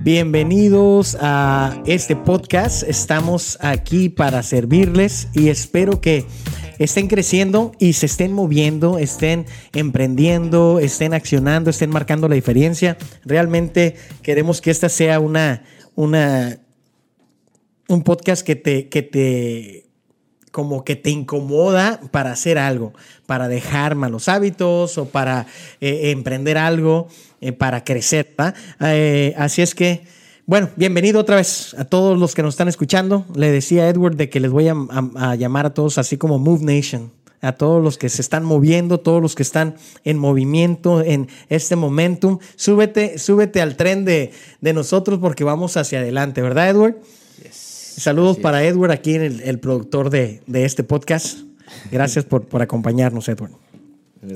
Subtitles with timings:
[0.00, 2.82] Bienvenidos a este podcast.
[2.82, 6.24] Estamos aquí para servirles y espero que
[6.78, 12.96] estén creciendo y se estén moviendo, estén emprendiendo, estén accionando, estén marcando la diferencia.
[13.24, 16.14] Realmente queremos que esta sea una, un
[18.02, 19.88] podcast que te, que te
[20.50, 22.92] como que te incomoda para hacer algo,
[23.26, 25.46] para dejar malos hábitos o para
[25.80, 27.08] eh, emprender algo.
[27.40, 28.34] Eh, para crecer.
[28.80, 30.02] Eh, así es que,
[30.44, 33.24] bueno, bienvenido otra vez a todos los que nos están escuchando.
[33.36, 36.64] Le decía a Edward de que les voy a, llamar a todos así como Move
[36.64, 41.28] Nation a todos los que se están moviendo, todos los que están en movimiento en
[41.48, 42.40] este momentum.
[42.56, 46.96] Súbete, súbete al tren de, nosotros porque vamos hacia adelante, ¿verdad, Edward?
[47.52, 51.38] Saludos para Edward, aquí el, el productor de, este podcast.
[51.92, 53.52] Gracias por, por acompañarnos, Edward.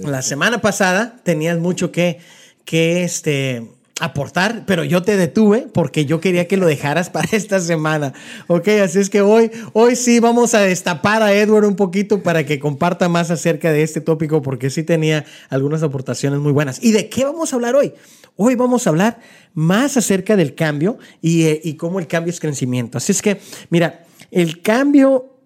[0.05, 2.21] La semana pasada tenías mucho que
[2.65, 3.67] que este,
[4.03, 8.13] aportar, pero yo te detuve porque yo quería que lo dejaras para esta semana.
[8.49, 12.45] Ok, así es que hoy, hoy sí vamos a destapar a Edward un poquito para
[12.45, 16.83] que comparta más acerca de este tópico porque sí tenía algunas aportaciones muy buenas.
[16.83, 17.93] ¿Y de qué vamos a hablar hoy?
[18.35, 19.21] Hoy vamos a hablar
[19.55, 22.99] más acerca del cambio y, eh, cómo el cambio es crecimiento.
[22.99, 23.39] Así es que,
[23.71, 25.37] mira, el cambio,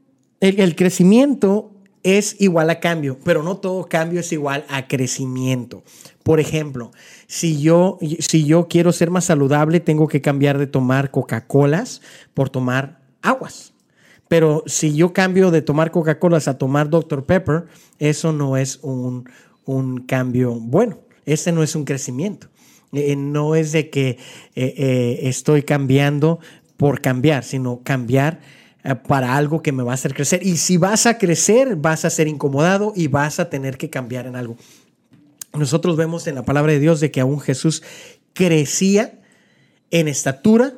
[0.40, 1.75] el crecimiento
[2.06, 5.82] es igual a cambio, pero no todo cambio es igual a crecimiento.
[6.22, 6.92] Por ejemplo,
[7.26, 12.48] si yo, si yo quiero ser más saludable, tengo que cambiar de tomar Coca-Colas por
[12.48, 13.72] tomar aguas.
[14.28, 17.24] Pero si yo cambio de tomar Coca-Colas a tomar Dr.
[17.24, 17.64] Pepper,
[17.98, 19.24] eso no es un,
[20.06, 21.00] cambio bueno.
[21.24, 22.46] Ese no es un crecimiento.
[22.92, 24.16] Eh, no es de que eh,
[24.54, 26.38] eh, estoy cambiando
[26.76, 28.55] por cambiar, sino cambiar eh,
[28.94, 30.46] para algo que me va a hacer crecer.
[30.46, 34.26] Y si vas a crecer, vas a ser incomodado y vas a tener que cambiar
[34.26, 34.56] en algo.
[35.52, 37.82] Nosotros vemos en la palabra de Dios de que aún Jesús
[38.32, 39.18] crecía
[39.90, 40.74] en estatura,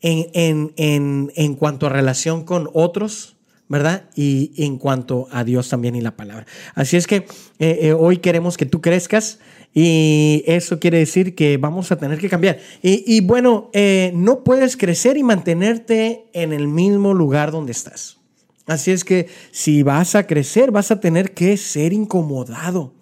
[0.00, 3.36] en, en, cuanto a relación con otros,
[3.68, 4.08] ¿verdad?
[4.14, 6.46] Y en cuanto a Dios también y la palabra.
[6.74, 7.26] Así es que
[7.58, 9.40] eh, eh, hoy queremos que tú crezcas
[9.74, 12.58] y eso quiere decir que vamos a tener que cambiar.
[12.82, 18.18] Y, bueno, eh, no puedes crecer y mantenerte en el mismo lugar donde estás.
[18.66, 22.92] Así es que si vas a crecer, vas a tener que ser incomodado.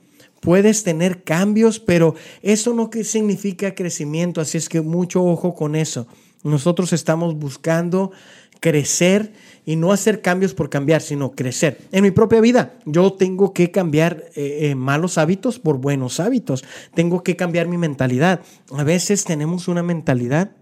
[0.40, 4.40] Puedes tener cambios, pero eso no significa crecimiento.
[4.40, 6.06] Así es que mucho ojo con eso.
[6.44, 8.12] Nosotros estamos buscando
[8.60, 9.32] crecer
[9.66, 11.78] y no hacer cambios por cambiar, sino crecer.
[11.90, 16.64] En mi propia vida, yo tengo que cambiar eh, eh, malos hábitos por buenos hábitos.
[16.94, 18.40] Tengo que cambiar mi mentalidad.
[18.70, 20.52] A veces tenemos una mentalidad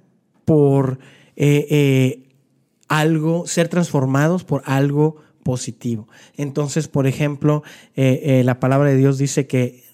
[0.47, 0.99] por
[1.37, 2.31] eh,
[2.89, 6.09] algo, ser transformados por algo positivo.
[6.39, 7.63] Entonces, por ejemplo,
[7.95, 9.85] la palabra de Dios dice que,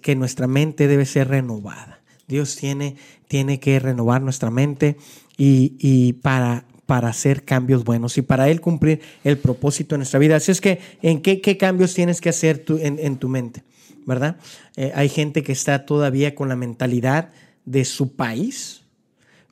[0.00, 2.00] que nuestra mente debe ser renovada.
[2.26, 2.96] Dios tiene,
[3.28, 4.96] tiene que renovar nuestra mente
[5.36, 10.18] y, y para para hacer cambios buenos y para Él cumplir el propósito en nuestra
[10.18, 10.36] vida.
[10.36, 13.64] Así es que, ¿en qué, cambios tienes que hacer tú en, tu mente?
[14.06, 14.36] ¿Verdad?
[14.76, 17.30] Eh, hay gente que está todavía con la mentalidad
[17.64, 18.82] de su país,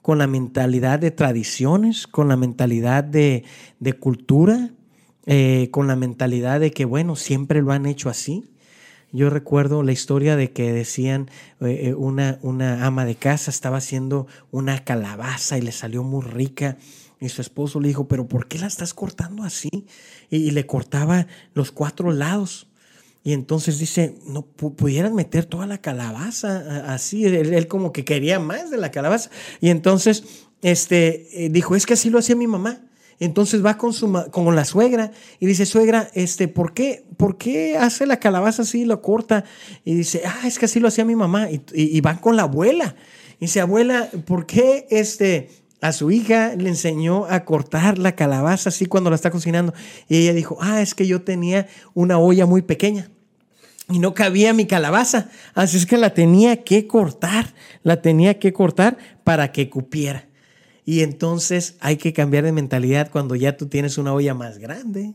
[0.03, 3.45] con la mentalidad de tradiciones, con la mentalidad de,
[3.99, 4.71] cultura,
[5.27, 8.52] eh, con la mentalidad de que, bueno, siempre lo han hecho así.
[9.13, 11.31] Yo recuerdo la historia de que decían
[11.61, 16.79] eh, una, una ama de casa estaba haciendo una calabaza y le salió muy rica
[17.23, 19.87] y su esposo le dijo, pero ¿por qué la estás cortando así?
[20.29, 22.69] Y, le cortaba los cuatro lados.
[23.23, 27.25] Y entonces dice, no pudieran meter toda la calabaza así.
[27.25, 29.31] Él, como que quería más de la calabaza.
[29.61, 30.25] Y entonces
[30.63, 32.81] este, eh, dijo, es que así lo hacía mi mamá.
[33.25, 37.77] Entonces va con, su, con la suegra y dice, suegra, este, ¿por, qué, ¿por qué
[37.77, 39.45] hace la calabaza así lo corta?
[39.85, 41.51] Y dice, ah, es que así lo hacía mi mamá.
[41.51, 42.97] Y, y, y van con la abuela.
[43.39, 45.51] Y dice, abuela, ¿por qué este,
[45.81, 49.75] a su hija le enseñó a cortar la calabaza así cuando la está cocinando.
[50.09, 53.11] Y ella dijo, ah, es que yo tenía una olla muy pequeña
[53.89, 55.29] y no cabía mi calabaza.
[55.55, 60.29] Así es que la tenía que cortar, la tenía que cortar para que cupiera.
[60.85, 65.15] Y entonces hay que cambiar de mentalidad cuando ya tú tienes una olla más grande,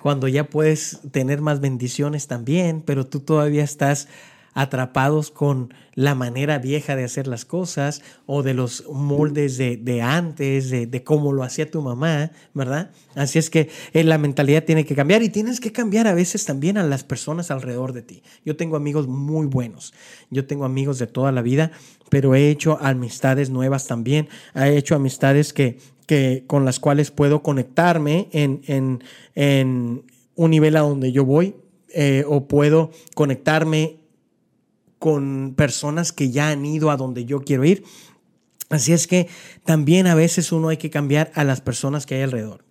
[0.00, 4.08] cuando ya puedes tener más bendiciones también, pero tú todavía estás
[4.54, 10.70] atrapados con la manera vieja de hacer las cosas o de los moldes de, antes,
[10.70, 12.90] de, cómo lo hacía tu mamá, ¿verdad?
[13.14, 16.44] Así es que eh, la mentalidad tiene que cambiar y tienes que cambiar a veces
[16.44, 18.22] también a las personas alrededor de ti.
[18.44, 19.92] Yo tengo amigos muy buenos,
[20.30, 21.72] yo tengo amigos de toda la vida,
[22.08, 27.42] pero he hecho amistades nuevas también, he hecho amistades que, que con las cuales puedo
[27.42, 31.54] conectarme en, en, en un nivel a donde yo voy.
[31.94, 33.98] Eh, o puedo conectarme
[35.02, 37.82] con personas que ya han ido a donde yo quiero ir.
[38.70, 39.26] Así es que
[39.64, 42.64] también a veces uno hay que cambiar a las personas que hay alrededor.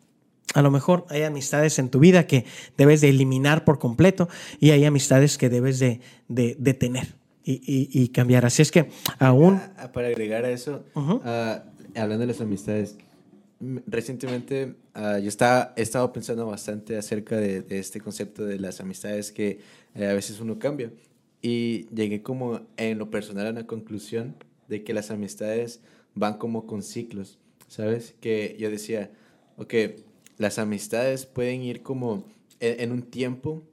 [0.54, 2.46] A lo mejor hay amistades en tu vida que
[2.78, 4.30] debes de eliminar por completo
[4.62, 6.00] y hay amistades que debes de,
[6.30, 8.46] de, tener y, cambiar.
[8.46, 8.88] Así es que
[9.20, 9.60] aún...
[9.92, 12.96] Para agregar a eso, ah, hablando de las amistades,
[13.88, 19.34] recientemente ah, yo estaba, he estado pensando bastante acerca de, este concepto de las amistades
[19.34, 19.60] que
[19.96, 20.92] eh, a veces uno cambia
[21.42, 24.36] y llegué como en lo personal a una conclusión
[24.68, 25.82] de que las amistades
[26.14, 28.16] van como con ciclos, ¿sabes?
[28.20, 29.12] Que yo decía,
[29.58, 29.74] ok,
[30.38, 32.26] las amistades pueden ir como
[32.60, 33.64] en, un tiempo,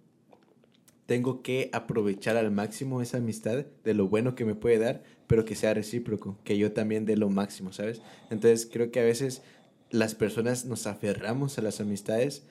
[1.07, 5.45] tengo que aprovechar al máximo esa amistad de lo bueno que me puede dar, pero
[5.45, 8.01] que sea recíproco, que yo también dé lo máximo, ¿sabes?
[8.31, 9.43] Entonces creo que a veces
[9.91, 12.45] las personas nos aferramos a las amistades,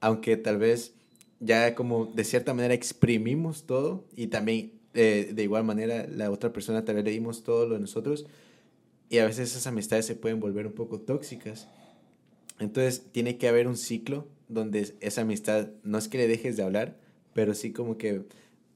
[0.00, 0.94] aunque tal vez
[1.40, 6.52] ya como de cierta manera exprimimos todo y también eh, de igual manera la otra
[6.52, 8.26] persona tal vez le dimos todo lo de nosotros
[9.08, 11.68] y a veces esas amistades se pueden volver un poco tóxicas.
[12.60, 16.62] Entonces tiene que haber un ciclo donde esa amistad no es que le dejes de
[16.62, 16.96] hablar,
[17.32, 18.22] pero sí como que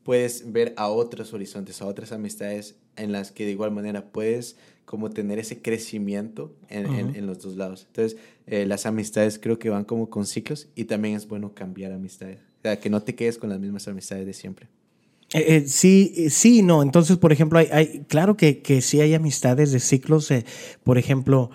[0.02, 4.56] puedes ver a otros horizontes, a otras amistades en las que de igual manera puedes
[4.84, 7.86] como tener ese crecimiento en, en, los dos lados.
[7.88, 11.92] Entonces, eh, las amistades creo que van como con ciclos y también es bueno cambiar
[11.92, 12.53] amistades.
[12.64, 14.68] O sea, que no te quedes con las mismas amistades de siempre.
[15.34, 16.82] Eh, eh, sí, sí, no.
[16.82, 20.32] Entonces, por ejemplo, hay, hay claro que, que, sí hay amistades de ciclos.
[20.82, 21.50] por ejemplo,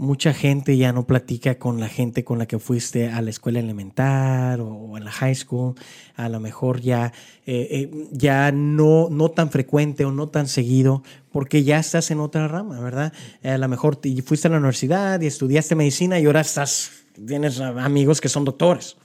[0.00, 3.58] mucha gente ya no platica con la gente con la que fuiste a la escuela
[3.58, 5.74] elemental o, en la high school.
[6.16, 7.12] A lo mejor ya,
[7.44, 12.20] eh, eh, ya no, no tan frecuente o no tan seguido porque ya estás en
[12.20, 13.12] otra rama, ¿verdad?
[13.44, 16.92] A lo mejor fuiste a la universidad y estudiaste medicina y ahora estás,
[17.26, 18.96] tienes amigos que son doctores,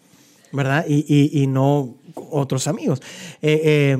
[0.56, 0.86] ¿verdad?
[0.88, 3.02] Y, y, no otros amigos.
[3.42, 3.98] Eh,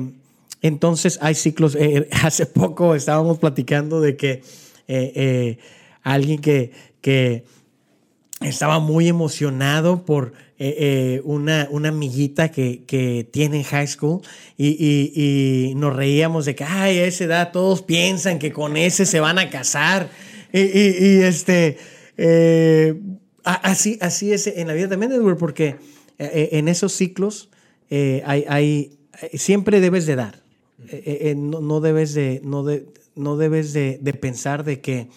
[0.62, 1.76] entonces hay ciclos.
[2.22, 4.42] hace poco estábamos platicando de que
[6.02, 7.44] alguien que, que
[8.40, 14.22] estaba muy emocionado por eh, eh, una, una, amiguita que, que, tiene en high school
[14.56, 14.68] y,
[15.14, 19.20] y, nos reíamos de que, ay, a esa edad todos piensan que con ese se
[19.20, 20.08] van a casar.
[20.52, 21.76] Y, y este,
[22.16, 22.94] eh,
[23.44, 25.76] así, así es en la vida también, Edward, porque
[26.18, 27.50] en esos ciclos
[27.90, 28.98] hay, hay,
[29.34, 30.42] siempre debes de dar.
[31.36, 35.08] No, no, debes de, no, de, no debes de, pensar de que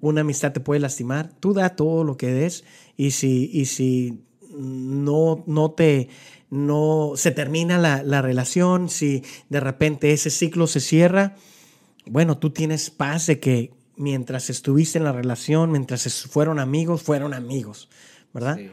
[0.00, 2.64] una amistad te puede lastimar, tú da todo lo que des
[2.96, 4.20] y si, y si
[4.50, 6.08] no, no te
[6.54, 11.34] no se termina la, relación, si de repente ese ciclo se cierra,
[12.06, 17.34] bueno, tú tienes paz de que mientras estuviste en la relación, mientras fueron amigos, fueron
[17.34, 17.88] amigos,
[18.32, 18.56] ¿verdad?
[18.56, 18.70] Sí.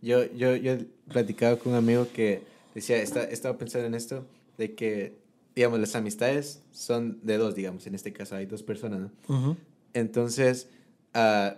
[0.00, 2.42] Yo, yo, yo he platicado con un amigo que
[2.74, 4.24] decía, está, estaba pensando en esto,
[4.56, 5.16] de que,
[5.54, 9.56] digamos, las amistades son de dos, digamos, en este caso hay dos personas, ¿no?
[9.94, 10.68] Entonces,
[11.14, 11.56] uh,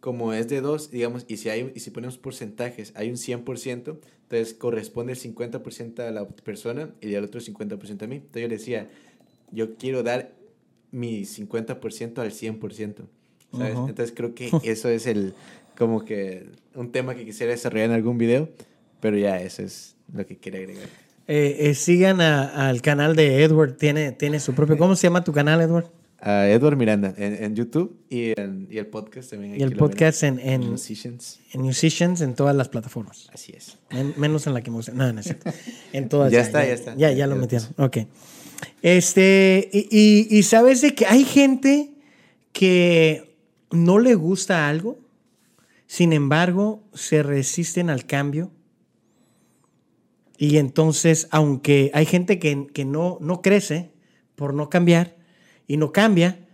[0.00, 3.98] como es de dos, digamos, y si, hay, y si ponemos porcentajes, hay un 100%,
[4.22, 8.16] entonces corresponde el 50% a la persona y el otro 50% a mí.
[8.16, 8.90] Entonces yo le decía,
[9.52, 10.32] yo quiero dar
[10.90, 12.94] mi 50% al 100%,
[13.52, 13.76] ¿sabes?
[13.76, 15.34] Entonces creo que eso es el,
[15.76, 18.48] como que un tema que quisiera desarrollar en algún video,
[19.00, 20.88] pero ya eso es lo que quería agregar.
[21.28, 25.32] Eh, eh, sigan al canal de Edward, tiene, tiene su propio, ¿cómo se llama tu
[25.32, 25.90] canal, Edward?
[26.22, 29.58] a Edward Miranda en, YouTube y, en, y, el podcast también.
[29.58, 31.40] Y el podcast en, en, Musicians.
[31.52, 33.28] En Musicians, en todas las plataformas.
[33.34, 33.76] Así es.
[34.16, 34.92] menos en la que me gusta.
[34.92, 35.50] No, no es cierto.
[35.92, 36.30] En todas.
[36.30, 36.94] ya, está, ya, está.
[36.94, 37.68] Ya, ya, lo metieron.
[37.76, 37.98] Ok.
[38.82, 41.90] Este, y, y, sabes de que hay gente
[42.52, 43.36] que
[43.72, 45.00] no le gusta algo,
[45.92, 48.50] sin embargo, se resisten al cambio.
[50.38, 53.92] Y entonces, aunque hay gente que, que no, no crece
[54.34, 55.18] por no cambiar,
[55.66, 56.48] y no cambia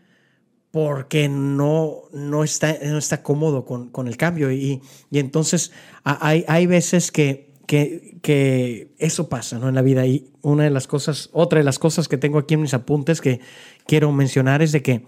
[0.73, 4.51] porque no, no, está, no está cómodo con, con el cambio.
[4.51, 5.71] Y, y entonces
[6.03, 9.69] hay, hay veces que, que, que, eso pasa ¿no?
[9.69, 10.05] en la vida.
[10.05, 13.21] Y una de las cosas, otra de las cosas que tengo aquí en mis apuntes
[13.21, 13.39] que
[13.87, 15.05] quiero mencionar es de que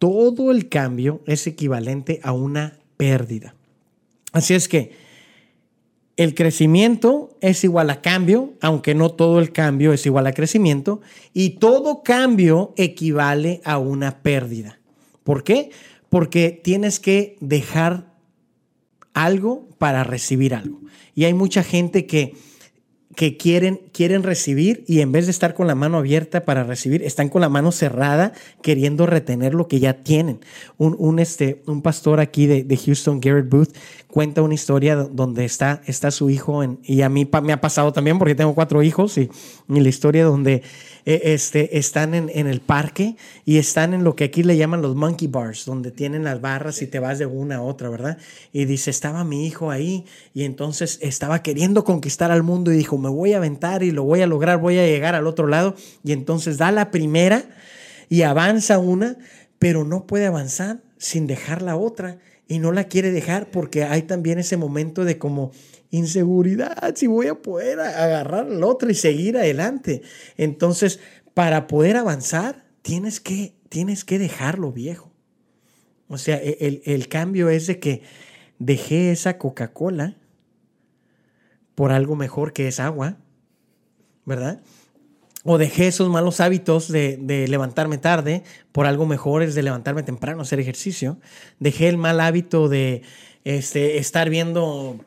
[0.00, 3.56] todo el cambio es equivalente a una pérdida.
[4.32, 4.92] Así es que
[6.16, 11.00] el crecimiento es igual a cambio, aunque no todo el cambio es igual a crecimiento,
[11.34, 14.78] y todo cambio equivale a una pérdida.
[15.24, 15.70] ¿Por qué?
[16.10, 18.14] Porque tienes que dejar
[19.14, 20.80] algo para recibir algo.
[21.16, 22.36] Y hay mucha gente que,
[23.14, 27.02] que quieren, quieren recibir y en vez de estar con la mano abierta para recibir,
[27.02, 30.40] están con la mano cerrada queriendo retener lo que ya tienen.
[30.78, 33.74] Un, un este, un pastor aquí de, de, Houston, Garrett Booth,
[34.08, 38.18] cuenta una historia donde está, está su hijo y a mí me ha pasado también
[38.18, 39.30] porque tengo cuatro hijos y,
[39.68, 40.62] y la historia donde
[41.04, 44.82] eh, este, están en, en, el parque y están en lo que aquí le llaman
[44.82, 48.18] los monkey bars, donde tienen las barras y te vas de una a otra, ¿verdad?
[48.52, 52.98] Y dice, estaba mi hijo ahí y entonces estaba queriendo conquistar al mundo y dijo,
[53.02, 55.74] me voy a aventar y lo voy a lograr, voy a llegar al otro lado.
[56.04, 57.44] Y entonces da la primera
[58.08, 59.18] y avanza una,
[59.58, 64.02] pero no puede avanzar sin dejar la otra y no la quiere dejar porque hay
[64.02, 65.50] también ese momento de como
[65.90, 70.02] inseguridad, si voy a poder agarrar la otra y seguir adelante.
[70.36, 71.00] Entonces,
[71.34, 75.12] para poder avanzar, tienes que, tienes que dejarlo viejo.
[76.08, 78.02] O sea, e, el, el cambio es de que
[78.58, 80.16] dejé esa Coca-Cola
[81.74, 83.16] por algo mejor que es agua,
[84.24, 84.60] ¿verdad?
[85.44, 90.04] O dejé esos malos hábitos de, de, levantarme tarde por algo mejor es de levantarme
[90.04, 91.18] temprano, hacer ejercicio.
[91.58, 93.02] Dejé el mal hábito de
[93.44, 95.00] este, estar viendo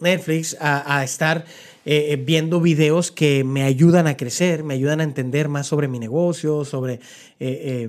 [0.00, 1.44] Netflix a, estar
[1.84, 5.88] eh, eh, viendo videos que me ayudan a crecer, me ayudan a entender más sobre
[5.88, 7.00] mi negocio, sobre
[7.40, 7.88] eh,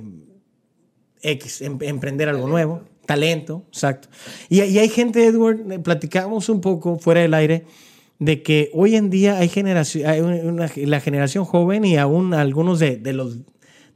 [1.21, 4.07] X, em, emprender algo nuevo, talento, exacto.
[4.49, 7.65] Y, y, hay gente, Edward, platicamos un poco fuera del aire,
[8.19, 12.79] de que hoy en día hay, generación, hay una, la generación joven y aún algunos
[12.79, 13.37] de, de, los,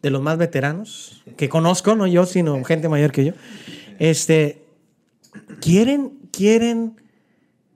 [0.02, 3.34] de los más veteranos que conozco, no yo, sino gente mayor que yo,
[4.00, 4.64] este,
[5.60, 6.96] quieren, quieren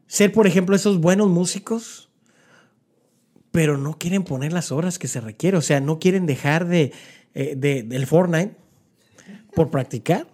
[0.08, 2.10] ser, por ejemplo, esos buenos músicos,
[3.52, 5.58] pero no quieren poner las horas que se requiere.
[5.58, 6.94] O sea, no quieren dejar de,
[7.34, 8.56] eh, del Fortnite
[9.54, 10.28] por practicar.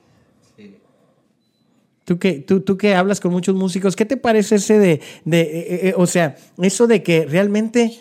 [2.05, 5.41] Tú que, tú, tú que hablas con muchos músicos, ¿qué te parece ese de, de
[5.41, 7.97] eh, eh, o sea, eso de que realmente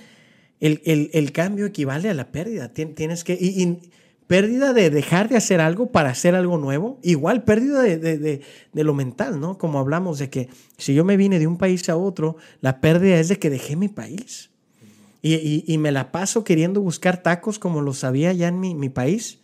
[0.61, 2.73] el, el, el, cambio equivale a la pérdida?
[2.73, 3.79] Tienes que, y,
[4.27, 8.41] pérdida de dejar de hacer algo para hacer algo nuevo, igual pérdida de, de,
[8.73, 9.59] de, lo mental, ¿no?
[9.59, 13.21] Como hablamos de que si yo me vine de un país a otro, la pérdida
[13.21, 14.51] es de que dejé mi país.
[15.21, 18.75] Y, y, y me la paso queriendo buscar tacos como lo sabía ya en mi,
[18.75, 19.39] mi, país.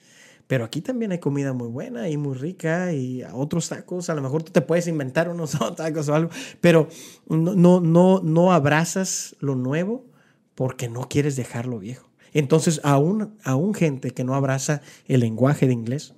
[0.48, 4.10] Pero aquí también hay comida muy buena y muy rica y otros tacos.
[4.10, 6.88] A lo mejor tú te puedes inventar unos tacos o algo, pero
[7.28, 10.06] no, no, no, no abrazas lo nuevo
[10.54, 12.08] porque no quieres dejar lo viejo.
[12.32, 16.14] Entonces, aún, aún gente que no abraza el lenguaje de inglés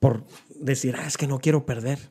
[0.00, 0.24] por
[0.60, 2.10] decir, ah, es que no quiero perder.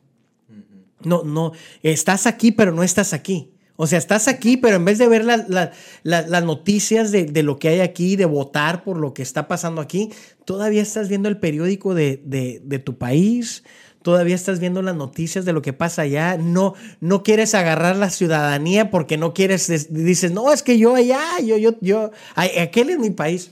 [1.03, 1.51] No, no,
[1.84, 3.51] estás aquí, pero no estás aquí.
[3.75, 7.70] O sea, estás aquí, pero en vez de ver las noticias de, de, lo que
[7.70, 10.12] hay aquí, de votar por lo que está pasando aquí,
[10.46, 13.63] todavía estás viendo el periódico de, de, de tu país,
[14.01, 18.10] todavía estás viendo las noticias de lo que pasa allá, no, no quieres agarrar la
[18.10, 23.00] ciudadanía porque no quieres, dices, no, es que yo allá, yo, yo, yo, aquel es
[23.00, 23.51] mi país.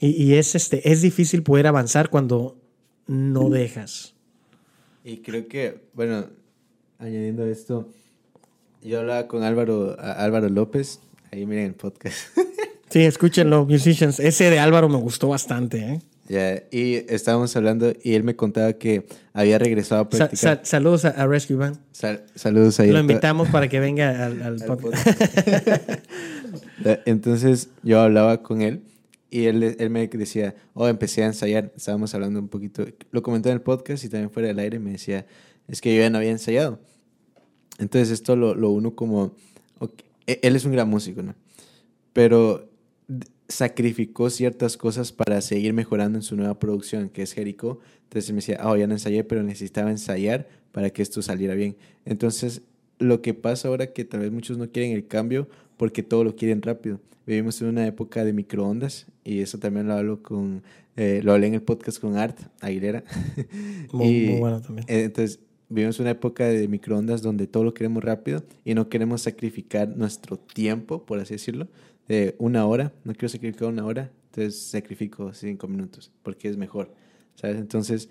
[0.00, 2.56] Y, y, es, este, es difícil poder avanzar cuando
[3.06, 4.14] no dejas.
[5.02, 6.26] Y creo que, bueno,
[6.98, 7.88] añadiendo esto,
[8.88, 12.18] yo hablaba con Álvaro, Álvaro López, ahí miren el podcast.
[12.90, 14.18] Sí, escúchenlo, musicians.
[14.18, 16.00] Ese de Álvaro me gustó bastante, ¿eh?
[16.26, 20.62] Ya, y estábamos hablando y él me contaba que había regresado a practicar.
[20.62, 21.78] saludos a, Rescue Band.
[22.34, 25.06] saludos a Lo invitamos para que venga al, al, podcast.
[27.04, 28.80] Entonces yo hablaba con él
[29.28, 31.70] y él, él me decía, oh, empecé a ensayar.
[31.76, 34.92] Estábamos hablando un poquito, lo comenté en el podcast y también fuera del aire me
[34.92, 35.26] decía,
[35.66, 36.80] es que yo ya no había ensayado.
[37.78, 39.32] Entonces esto lo, lo uno como,
[40.26, 41.34] e, él es un gran músico, ¿no?
[42.12, 42.68] Pero
[43.48, 47.80] sacrificó ciertas cosas para seguir mejorando en su nueva producción, que es Jericho.
[48.04, 51.76] Entonces me decía, oh, ya no ensayé, pero necesitaba ensayar para que esto saliera bien.
[52.04, 52.62] Entonces,
[52.98, 56.36] lo que pasa ahora que tal vez muchos no quieren el cambio porque todo lo
[56.36, 57.00] quieren rápido.
[57.26, 60.62] Vivimos en una época de microondas y eso también lo hablo con,
[60.96, 63.04] eh, lo hablé en el podcast con Art Aguilera.
[63.92, 64.84] Muy, muy bueno también.
[64.88, 69.96] Entonces, vivimos una época de microondas donde todo lo queremos rápido y no queremos sacrificar
[69.96, 71.68] nuestro tiempo, por así decirlo,
[72.06, 76.94] de una hora, no quiero sacrificar una hora, entonces sacrifico cinco minutos, porque es mejor,
[77.34, 77.58] ¿sabes?
[77.58, 78.08] Entonces,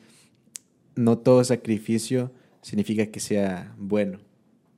[0.95, 4.19] no todo sacrificio significa que sea bueno,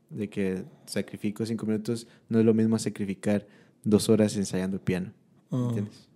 [0.10, 3.46] de que sacrifico cinco minutos no es lo mismo sacrificar
[3.84, 5.14] dos horas ensayando piano.
[5.52, 6.08] ¿entiendes?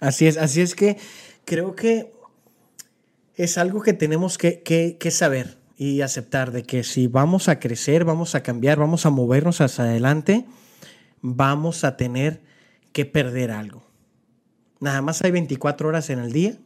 [0.00, 0.96] Así es, así es que
[1.44, 2.12] creo que
[3.34, 7.58] es algo que tenemos que, que, que saber y aceptar de que si vamos a
[7.58, 10.46] crecer, vamos a cambiar, vamos a movernos hacia adelante,
[11.20, 12.40] vamos a tener
[12.92, 13.84] que perder algo.
[14.80, 16.56] Nada más hay 24 horas en el día,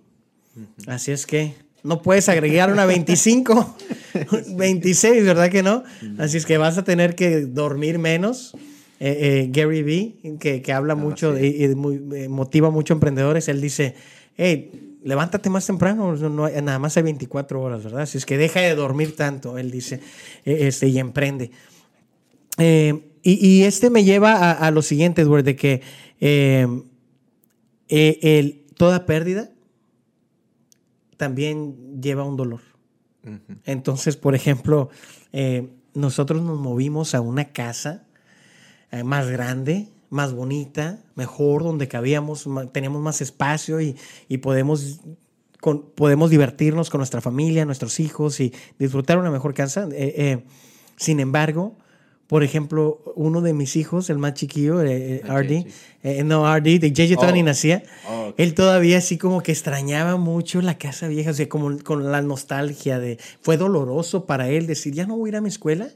[0.86, 3.76] así es que no puedes agregar una 25,
[4.56, 5.82] 26, ¿verdad que no?
[6.18, 8.54] Así es que vas a tener que dormir menos,
[9.00, 11.74] eh, Gary Vee, que, que habla mucho y,
[12.28, 13.94] motiva mucho a emprendedores, él dice,
[14.36, 18.06] hey, levántate más temprano, no, nada más hay 24 horas, ¿verdad?
[18.06, 20.00] Si es que deja de dormir tanto, él dice,
[20.44, 21.50] este, y emprende.
[23.22, 25.82] Y, este me lleva a, lo siguiente, Edward, de que
[27.88, 29.50] el, toda pérdida
[31.16, 32.60] también lleva un dolor.
[33.64, 34.88] Entonces, por ejemplo,
[35.32, 38.06] eh, nosotros nos movimos a una casa
[38.90, 43.96] eh, más grande, más bonita, mejor, donde cabíamos, tenemos más espacio y,
[44.42, 45.00] podemos,
[45.94, 49.88] podemos divertirnos con nuestra familia, nuestros hijos y disfrutar una mejor casa.
[49.92, 50.44] Eh,
[50.96, 51.76] sin embargo,
[52.30, 55.66] por ejemplo, uno de mis hijos, el más chiquillo, eh, eh RD,
[56.04, 57.46] eh, no, RD, de JJ todavía ni oh.
[57.46, 61.76] nacía, oh, él todavía así como que extrañaba mucho la casa vieja, o sea, como
[61.78, 65.40] con la nostalgia de, fue doloroso para él decir, ya no voy a ir a
[65.40, 65.88] mi escuela,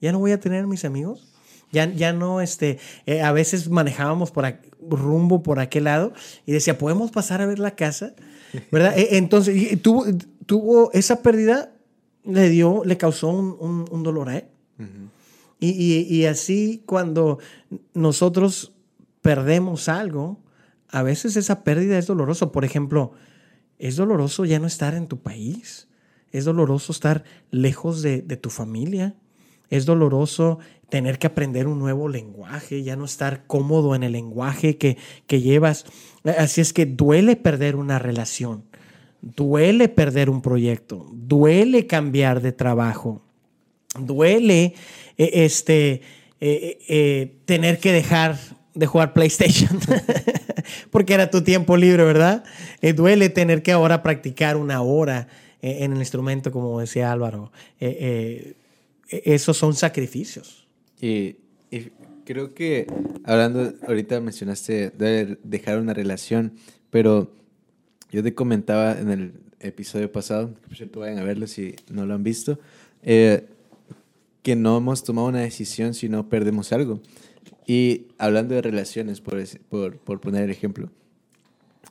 [0.00, 1.35] ya no voy a tener mis amigos,
[1.72, 4.46] ya, ya no, este, eh, a veces manejábamos por
[4.88, 6.12] rumbo por aquel lado
[6.46, 8.14] y decía, ¿podemos pasar a ver la casa?
[8.70, 8.94] ¿Verdad?
[8.96, 10.06] Entonces, tuvo,
[10.46, 11.72] tuvo esa pérdida,
[12.24, 14.44] le dio, le causó un, un, dolor a él.
[15.58, 17.38] Y, así cuando
[17.94, 18.72] nosotros
[19.22, 20.38] perdemos algo,
[20.88, 22.52] a veces esa pérdida es dolorosa.
[22.52, 23.12] Por ejemplo,
[23.78, 25.88] es doloroso ya no estar en tu país.
[26.30, 29.14] Es doloroso estar lejos de, tu familia.
[29.70, 34.76] Es doloroso tener que aprender un nuevo lenguaje, ya no estar cómodo en el lenguaje
[34.76, 35.84] que, que llevas.
[36.38, 38.64] Así es que duele perder una relación,
[39.20, 43.22] duele perder un proyecto, duele cambiar de trabajo,
[43.98, 44.74] duele
[45.18, 46.02] e, este,
[46.40, 48.38] e, e, tener que dejar
[48.74, 49.80] de jugar PlayStation,
[50.90, 52.44] porque era tu tiempo libre, ¿verdad?
[52.82, 55.28] Eh, duele tener que ahora practicar una hora
[55.62, 57.50] eh, en el instrumento, como decía Álvaro.
[57.80, 58.54] Eh,
[59.08, 60.65] esos son sacrificios.
[61.00, 61.36] Y,
[62.24, 62.86] creo que
[63.24, 66.54] hablando, ahorita mencionaste de dejar una relación,
[66.90, 67.32] pero
[68.10, 72.06] yo te comentaba en el episodio pasado, que por cierto vayan a verlo si no
[72.06, 72.58] lo han visto,
[73.02, 73.46] eh,
[74.42, 77.00] que no hemos tomado una decisión si no perdemos algo.
[77.66, 80.90] Y hablando de relaciones, por, por, por poner el ejemplo,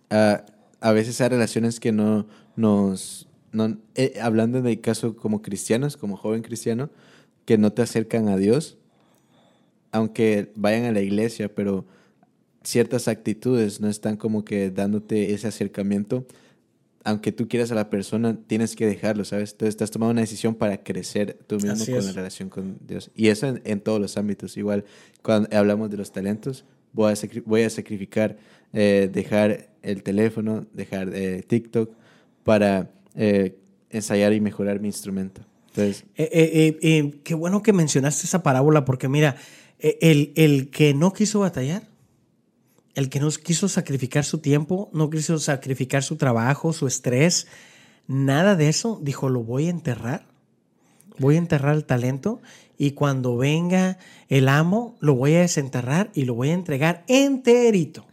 [0.10, 0.46] a,
[0.80, 3.28] a veces hay relaciones que no nos...
[3.52, 6.90] No, eh, hablando de caso como cristianos, como joven cristiano,
[7.46, 8.78] que no te acercan a Dios,
[9.96, 11.86] aunque vayan a la iglesia, pero
[12.64, 16.26] ciertas actitudes no están como que dándote ese acercamiento
[17.06, 19.52] aunque tú quieras a la persona, tienes que dejarlo, ¿sabes?
[19.52, 23.12] Entonces estás tomando una decisión para crecer tú mismo con la relación con Dios.
[23.14, 24.58] Y eso en, todos los ámbitos.
[24.58, 24.86] Igual,
[25.22, 28.38] cuando hablamos de los talentos, voy a, voy a sacrificar
[28.74, 31.92] eh, dejar el teléfono, dejar eh, TikTok
[32.44, 33.56] para eh,
[33.92, 35.42] ensayar y mejorar mi instrumento.
[35.76, 39.36] Entonces, qué bueno que mencionaste esa parábola, porque mira,
[39.80, 41.88] el, el que no quiso batallar,
[42.96, 47.48] el que no quiso sacrificar su tiempo, no quiso sacrificar su trabajo, su estrés,
[48.08, 50.28] nada de eso, dijo, lo voy a enterrar.
[51.18, 52.42] Voy a enterrar el talento
[52.78, 58.06] y cuando venga el amo, lo voy a desenterrar y lo voy a entregar enterito.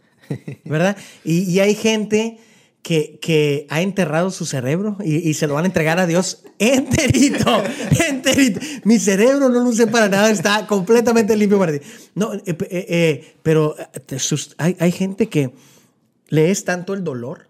[0.63, 0.97] ¿Verdad?
[1.23, 2.39] Y, y hay gente
[2.83, 7.63] que, ha enterrado su cerebro y, se lo van a entregar a Dios enterito,
[8.07, 8.59] enterito.
[8.83, 11.79] Mi cerebro no usé para nada, está completamente limpio para ti.
[12.13, 13.75] No, eh, eh, eh, pero
[14.57, 15.53] hay, hay, gente que
[16.27, 17.47] le es tanto el dolor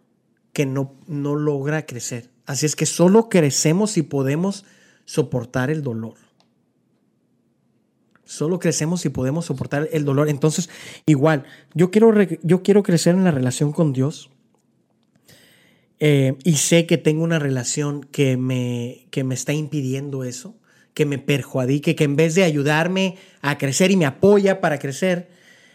[0.54, 2.30] que no, no logra crecer.
[2.46, 4.65] Así es que solo crecemos si podemos
[5.06, 6.15] soportar el dolor.
[8.24, 10.30] Solo crecemos si podemos soportar el dolor.
[10.30, 10.69] Entonces,
[11.06, 11.43] igual,
[11.74, 14.30] yo quiero, yo quiero crecer en la relación con Dios
[16.06, 20.54] eh, y sé que tengo una relación que me, que me está impidiendo eso,
[20.94, 25.30] que me perjudique, que en vez de ayudarme a crecer y me apoya para crecer,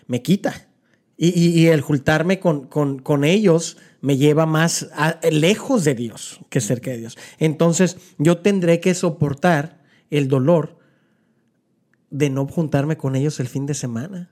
[0.06, 0.68] me quita.
[1.16, 4.90] Y, el juntarme con, con, ellos me lleva más
[5.32, 7.16] lejos de Dios que cerca de Dios.
[7.38, 10.78] Entonces yo tendré que soportar el dolor
[12.10, 14.30] de no juntarme con ellos el fin de semana.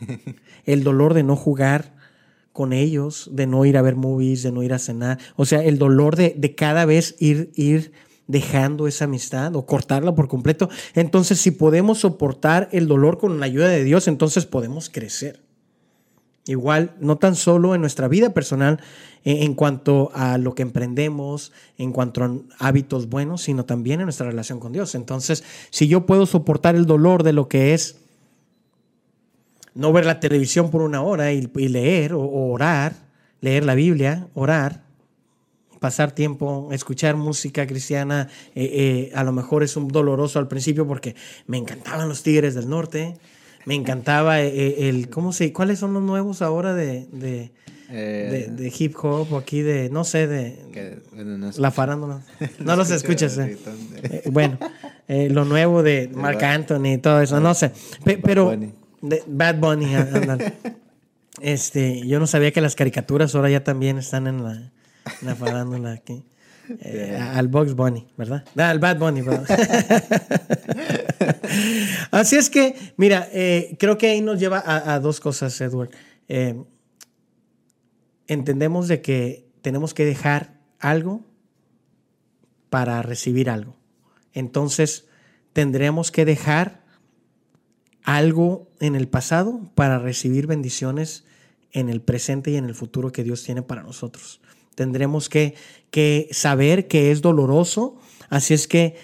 [0.64, 1.99] El dolor de no jugar
[2.52, 5.18] con ellos, de no ir a ver movies, de no ir a cenar.
[5.36, 7.92] O sea, el dolor de, cada vez ir, ir
[8.26, 10.68] dejando esa amistad o cortarla por completo.
[10.94, 15.40] Entonces, si podemos soportar el dolor con la ayuda de Dios, entonces podemos crecer.
[16.46, 18.80] Igual, no tan solo en nuestra vida personal,
[19.24, 24.26] en cuanto a lo que emprendemos, en cuanto a hábitos buenos, sino también en nuestra
[24.26, 24.94] relación con Dios.
[24.94, 27.99] Entonces, si yo puedo soportar el dolor de lo que es
[29.74, 32.94] no ver la televisión por una hora y, leer o, orar,
[33.40, 34.82] leer la Biblia, orar,
[35.78, 40.86] pasar tiempo, escuchar música cristiana, eh, eh, a lo mejor es un doloroso al principio
[40.86, 41.14] porque
[41.46, 43.14] me encantaban los Tigres del Norte,
[43.66, 47.52] Me encantaba eh, el, ¿cómo se, cuáles son los nuevos ahora de, de,
[47.90, 51.70] Eh, de, de hip hop o aquí de, no sé, de que, bueno, no la
[51.70, 52.22] farándula?
[52.58, 53.58] No los escucho escuchas, eh.
[54.02, 54.58] Eh, bueno,
[55.08, 57.72] lo nuevo de Marc Anthony y todo eso, no sé.
[58.04, 58.54] Pe- pero.
[59.02, 60.52] De- Bad Bunny, á- ándale.
[61.40, 64.70] Este, yo no sabía que las caricaturas ahora ya también están en la, en
[65.22, 66.24] la farándula aquí.
[66.82, 68.44] Eh, Al Bugs Bunny, ¿verdad?
[68.56, 69.44] Ah, al Bad Bunny, perdón.
[72.12, 75.90] Así es que, mira, eh, creo que ahí nos lleva a, a dos cosas, Edward.
[76.28, 76.62] Eh,
[78.28, 81.24] entendemos de que tenemos que dejar algo
[82.68, 83.76] para recibir algo.
[84.32, 85.08] Entonces,
[85.52, 86.79] tendremos que dejar
[88.04, 91.24] algo en el pasado para recibir bendiciones
[91.72, 94.40] en el presente y en el futuro que Dios tiene para nosotros.
[94.74, 95.54] Tendremos que,
[95.90, 97.96] que saber que es doloroso,
[98.28, 98.96] así es que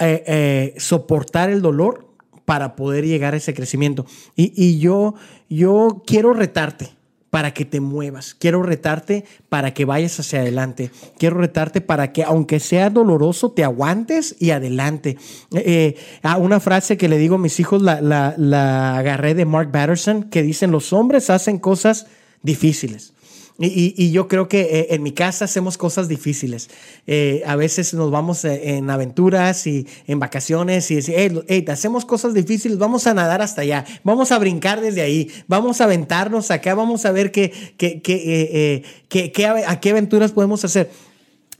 [0.00, 2.08] eh, eh, soportar el dolor
[2.44, 4.06] para poder llegar a ese crecimiento.
[4.36, 5.14] Y, y yo,
[5.48, 6.90] yo quiero retarte
[7.34, 8.36] para que te muevas.
[8.36, 10.92] Quiero retarte para que vayas hacia adelante.
[11.18, 15.18] Quiero retarte para que, aunque sea doloroso, te aguantes y adelante.
[15.52, 15.96] Eh,
[16.38, 20.22] una frase que le digo a mis hijos, la, la- la agarré de Mark Batterson,
[20.30, 22.06] que dicen, los hombres hacen cosas
[22.42, 23.13] difíciles.
[23.56, 26.70] Y, y- yo creo que eh, en mi casa hacemos cosas difíciles.
[27.06, 31.64] Eh, a veces nos vamos eh, en aventuras y en vacaciones y decimos, hey, hey,
[31.68, 35.84] hacemos cosas difíciles, vamos a nadar hasta allá, vamos a brincar desde ahí, vamos a
[35.84, 40.90] aventarnos acá, vamos a ver qué, qué, qué, qué- a qué aventuras podemos hacer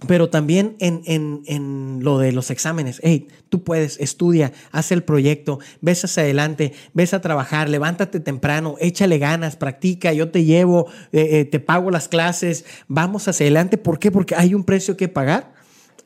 [0.07, 3.01] pero también en, en- en lo de los exámenes.
[3.03, 8.77] Hey, tú puedes, estudia, haz el proyecto, ves hacia adelante, ves a trabajar, levántate temprano,
[8.81, 13.79] échale ganas, practica, yo te llevo, eh, eh, te pago las clases, vamos hacia adelante.
[13.79, 14.11] ¿Por qué?
[14.11, 15.53] Porque hay un precio que pagar.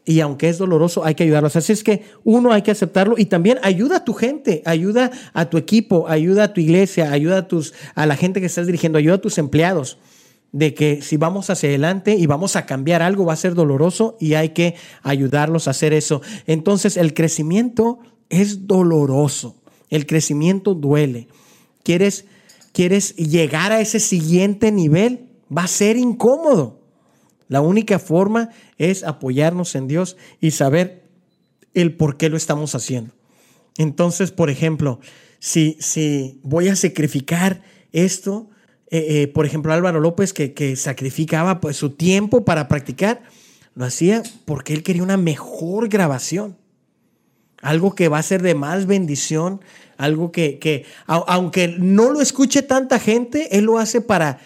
[0.04, 1.54] Y aunque es doloroso, hay que ayudarlos.
[1.56, 5.50] Así es que uno hay que aceptarlo y también ayuda a tu gente, ayuda a
[5.50, 8.96] tu equipo, ayuda a tu iglesia, ayuda a, tus, a la gente que estás dirigiendo,
[8.96, 9.98] ayuda a tus empleados
[10.52, 14.16] de que si vamos hacia adelante y vamos a cambiar algo va a ser doloroso
[14.18, 16.22] y hay que ayudarlos a hacer eso.
[16.46, 17.98] Entonces el crecimiento
[18.30, 19.56] es doloroso,
[19.90, 21.28] el crecimiento duele.
[21.82, 22.26] ¿Quieres,
[22.72, 25.28] quieres llegar a ese siguiente nivel?
[25.54, 26.80] Va a ser incómodo.
[27.48, 31.08] La única forma es apoyarnos en Dios y saber
[31.72, 33.14] el por qué lo estamos haciendo.
[33.78, 35.00] Entonces, por ejemplo,
[35.38, 38.50] si, si voy a sacrificar esto,
[38.90, 43.22] eh, eh, por ejemplo, Álvaro López, que, que sacrificaba pues, su tiempo para practicar,
[43.74, 46.56] lo hacía porque él quería una mejor grabación.
[47.60, 49.60] Algo que va a ser de más bendición,
[49.96, 54.38] algo que, que a- aunque no lo escuche tanta gente, él lo hace para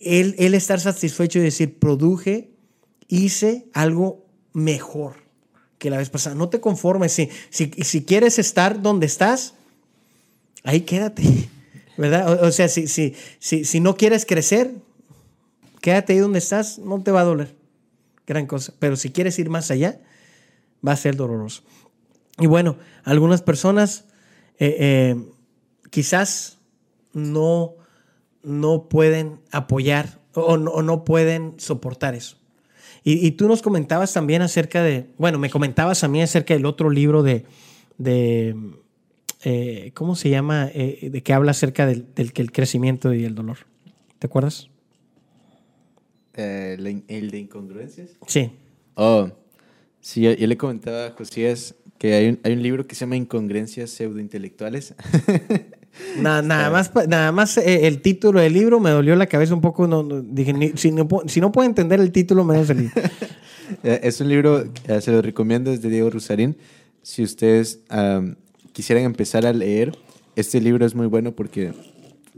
[0.00, 2.50] él, él estar satisfecho y decir, produje,
[3.08, 5.14] hice algo mejor
[5.78, 6.34] que la vez pasada.
[6.36, 7.12] No te conformes.
[7.12, 9.54] Si, si, si quieres estar donde estás,
[10.64, 11.48] ahí quédate.
[12.00, 12.42] ¿Verdad?
[12.42, 14.72] O, sea, si, si, si, si no quieres crecer,
[15.82, 17.54] quédate ahí donde estás, no te va a doler.
[18.26, 18.72] Gran cosa.
[18.78, 20.00] Pero si quieres ir más allá,
[20.86, 21.62] va a ser doloroso.
[22.38, 24.06] Y bueno, algunas personas
[24.58, 25.16] eh, eh,
[25.90, 26.56] quizás
[27.12, 27.74] no,
[28.42, 32.38] no pueden apoyar o no, pueden soportar eso.
[33.04, 36.88] Y, tú nos comentabas también acerca de, bueno, me comentabas a mí acerca del otro
[36.88, 37.44] libro de
[39.44, 40.68] eh, ¿cómo se llama?
[40.74, 43.58] Eh, de que habla acerca del, del crecimiento y el dolor.
[44.18, 44.68] ¿Te acuerdas?
[46.34, 48.10] Eh, el de incongruencias.
[48.26, 48.52] Sí.
[48.94, 49.30] Oh,
[50.00, 53.00] sí, yo, yo le comentaba a Josías que hay un, hay un libro que se
[53.00, 54.94] llama Incongruencias pseudointelectuales.
[56.18, 59.86] Na- nada más, nada más el título del libro me dolió la cabeza un poco.
[59.86, 62.94] No, no- dije, ni- si, no, si no puedo entender el título, menos el libro.
[63.84, 64.64] Es un libro,
[65.00, 66.56] se lo recomiendo, es de Diego Rusarín.
[67.02, 67.78] Si ustedes
[68.72, 69.96] quisieran empezar a leer,
[70.36, 71.72] este libro es muy bueno porque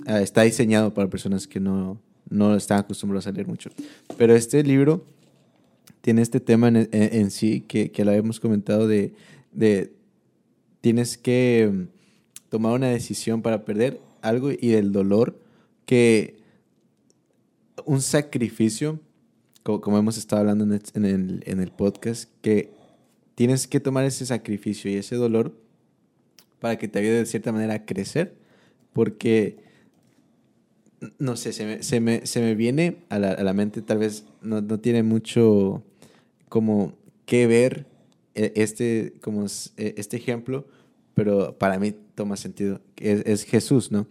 [0.06, 3.70] ah, está diseñado para personas que no, no están acostumbrados a leer mucho.
[4.16, 5.04] Pero este libro
[6.00, 9.14] tiene este tema en, en- en sí que, que lo habíamos comentado de,
[9.52, 9.92] de
[10.80, 11.82] tienes que mm,
[12.48, 15.38] tomar una decisión para perder algo y del dolor
[15.86, 16.36] que
[17.84, 19.00] un sacrificio,
[19.62, 22.70] co- como, hemos estado hablando en el, en el- en el podcast, que
[23.34, 25.54] tienes que tomar ese sacrificio y ese dolor
[26.62, 28.34] para que te ayude de cierta manera a crecer,
[28.94, 29.56] porque,
[31.18, 33.98] no sé, se me, se me, se me viene a la, a la mente, tal
[33.98, 35.82] vez no, no tiene mucho
[36.48, 36.94] como
[37.26, 37.86] que ver
[38.34, 39.44] eh, este, como
[39.76, 40.66] eh, este ejemplo,
[41.14, 44.06] pero para mí toma sentido, es, es Jesús, ¿no?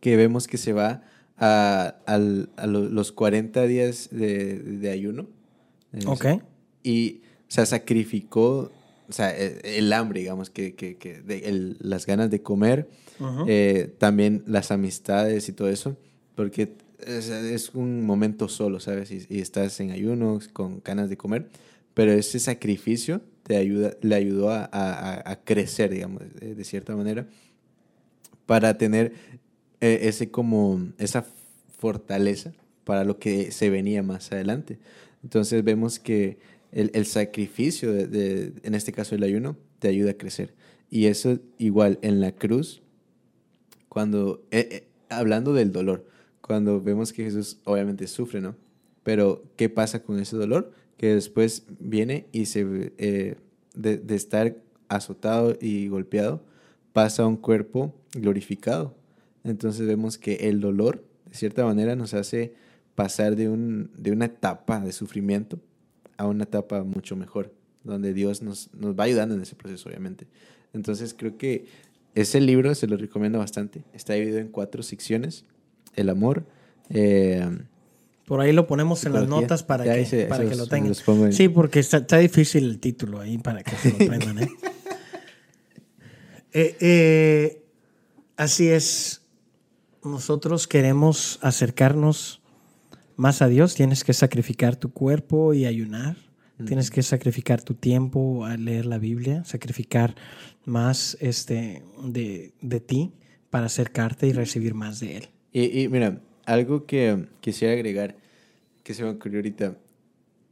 [0.00, 1.02] Que vemos que se va
[1.38, 2.18] a, a
[2.66, 5.26] lo- los 40 días de, de ayuno.
[6.06, 6.26] Ok.
[6.82, 8.70] Y, o sea, sacrificó
[9.08, 12.88] o sea, e, el, hambre, digamos, que, que, que de, las ganas de comer,
[13.46, 15.96] eh, también las amistades y todo eso,
[16.34, 16.74] porque
[17.06, 19.10] es, un momento solo, ¿sabes?
[19.10, 21.48] Y, estás en ayuno, con ganas de comer,
[21.94, 27.26] pero ese sacrificio te ayuda, le ayudó a, a, crecer, digamos, de, cierta manera,
[28.46, 29.14] para tener
[29.80, 31.24] eh, ese como, esa
[31.78, 32.52] fortaleza
[32.84, 34.78] para lo que se venía más adelante.
[35.22, 36.38] Entonces vemos que
[36.72, 40.54] el, el sacrificio, de, en este caso el ayuno, te ayuda a crecer.
[40.90, 42.82] Y eso igual en la cruz,
[43.88, 46.06] cuando, eh, eh, hablando del dolor,
[46.40, 48.56] cuando vemos que Jesús obviamente sufre, ¿no?
[49.02, 50.72] Pero ¿qué pasa con ese dolor?
[50.96, 53.36] Que después viene y se, eh,
[53.74, 54.56] de, de estar
[54.88, 56.42] azotado y golpeado,
[56.92, 58.94] pasa a un cuerpo glorificado.
[59.44, 62.54] Entonces vemos que el dolor, de cierta manera, nos hace
[62.94, 65.60] pasar de, un, de una etapa de sufrimiento
[66.18, 67.54] a una etapa mucho mejor,
[67.84, 70.26] donde Dios nos, nos va ayudando en ese proceso, obviamente.
[70.74, 71.66] Entonces creo que
[72.14, 73.84] ese libro se lo recomiendo bastante.
[73.94, 75.44] Está dividido en cuatro secciones.
[75.94, 76.44] El amor.
[76.90, 77.48] Eh,
[78.26, 80.94] por ahí lo ponemos en las notas para, que, para que lo tengan.
[81.32, 84.38] Sí, porque está, está, difícil el título ahí para que se lo aprendan.
[84.40, 84.48] ¿eh?
[86.54, 87.62] Eh, ¿eh?
[88.36, 89.20] así es.
[90.02, 92.37] Nosotros queremos acercarnos
[93.18, 96.16] más a Dios, tienes que sacrificar tu cuerpo y ayunar.
[96.66, 100.16] Tienes que sacrificar tu tiempo a leer la Biblia, sacrificar
[100.64, 103.12] más este, de, de ti
[103.50, 105.28] para acercarte y recibir más de Él.
[105.52, 108.16] Y, y, mira, algo que quisiera agregar,
[108.82, 109.76] que se me ocurrió ahorita,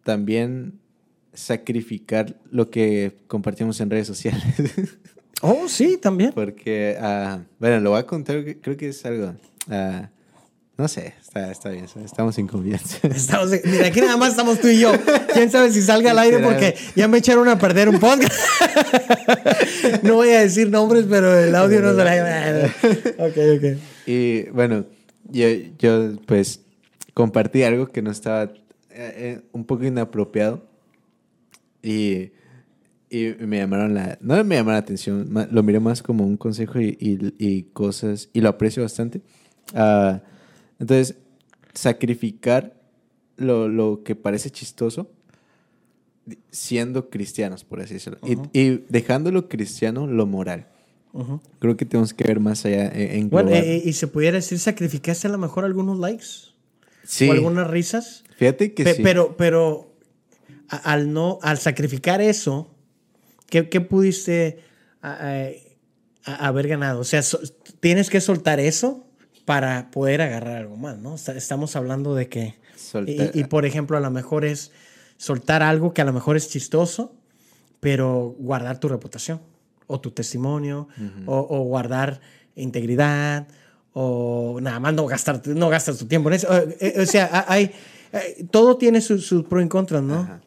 [0.05, 0.79] también
[1.35, 4.45] sacrificar lo que compartimos en redes sociales.
[5.43, 6.33] oh, sí, también.
[6.35, 9.35] Porque, uh, bueno, lo voy a contar, creo que es algo...
[9.69, 10.16] Uh,
[10.79, 12.99] no sé, está, está bien, estamos en confianza.
[13.09, 14.93] Estamos mira, aquí nada más estamos tú y yo.
[15.33, 18.35] Quién sabe si salga al aire porque ya me echaron a perder un podcast.
[20.03, 22.71] no voy a decir nombres, pero el audio no se la.
[23.19, 23.79] ok, ok.
[24.07, 24.85] Y bueno,
[25.25, 26.61] yo, yo pues
[27.15, 28.51] compartí algo que no estaba eh,
[28.91, 30.69] eh, un poco inapropiado
[31.83, 32.33] y,
[33.09, 34.19] y, me llamaron la.
[34.21, 38.43] No me llamaron la atención, lo miré más como un consejo y, y, cosas, y
[38.43, 39.23] lo aprecio bastante.
[39.73, 40.19] Uh,
[40.79, 41.17] entonces,
[41.75, 42.75] sacrificar
[43.37, 45.11] lo, lo que parece chistoso
[46.51, 48.19] siendo cristianos, por así decirlo.
[48.25, 50.67] y, y, dejándolo cristiano, lo moral.
[51.61, 54.59] Creo que tenemos que ver más allá e, en Bueno, eh, y se pudiera decir,
[54.59, 56.27] sacrificaste a lo mejor algunos likes.
[57.05, 57.31] Sí.
[57.31, 58.23] O algunas risas.
[58.37, 59.03] Fíjate que sí.
[59.03, 59.95] Pero, pero
[60.69, 62.71] al no, al sacrificar eso,
[63.49, 64.59] ¿qué, qué pudiste
[65.01, 67.01] haber ganado?
[67.01, 67.23] O sea,
[67.81, 69.07] tienes que soltar eso
[69.47, 71.15] para poder agarrar algo más, ¿no?
[71.15, 72.57] Estamos hablando de que...
[73.07, 74.73] Y, por ejemplo, a lo mejor es
[75.17, 77.15] soltar algo que a lo mejor es chistoso,
[77.81, 79.41] pero guardar tu reputación
[79.87, 80.89] o tu testimonio
[81.25, 82.21] o, guardar
[82.57, 83.47] integridad
[83.93, 86.49] o nada más no gastar no gastas tu tiempo en eso.
[86.55, 87.71] Eh, o, sea, hay,
[88.51, 90.41] todo tiene sus su pros y contras, ¿no?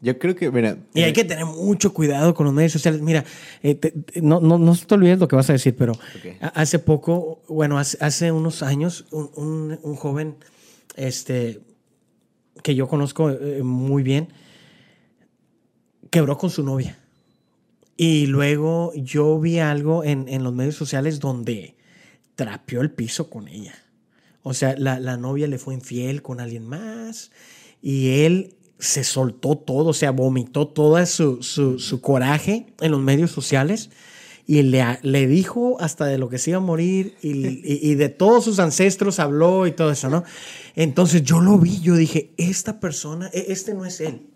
[0.00, 0.78] Yo creo que, mira.
[0.94, 3.00] Y hay que tener mucho cuidado con los medios sociales.
[3.00, 3.24] Mira,
[3.62, 3.78] eh,
[4.22, 5.92] no, no, no te olvides lo que vas a decir, pero
[6.54, 10.36] hace poco, bueno, hace, unos años, un, un, joven
[10.94, 11.60] este,
[12.62, 14.28] que yo conozco eh, muy bien
[16.10, 16.98] quebró con su novia.
[17.96, 21.76] Y luego yo vi algo en, en los medios sociales donde
[22.36, 23.74] trapeó el piso con ella.
[24.42, 27.32] O sea, la, la novia le fue infiel con alguien más
[27.82, 33.30] y él se soltó todo, o sea, vomitó todo su, su, coraje en los medios
[33.30, 33.90] sociales
[34.46, 38.08] y le, le, dijo hasta de lo que se iba a morir y, y, de
[38.08, 40.24] todos sus ancestros habló y todo eso, ¿no?
[40.74, 44.28] Entonces yo lo vi, yo dije, esta persona, e, este no es él.